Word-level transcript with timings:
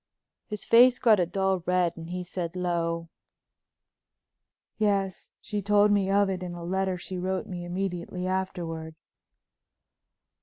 His 0.47 0.65
face 0.65 0.97
got 0.97 1.19
a 1.19 1.27
dull 1.27 1.59
red 1.67 1.95
and 1.95 2.09
he 2.09 2.23
said 2.23 2.55
low. 2.55 3.09
"Yes, 4.79 5.31
she 5.41 5.61
told 5.61 5.91
me 5.91 6.09
of 6.09 6.27
it 6.27 6.41
in 6.41 6.55
a 6.55 6.63
letter 6.63 6.97
she 6.97 7.19
wrote 7.19 7.45
me 7.45 7.63
immediately 7.65 8.25
afterward." 8.25 8.95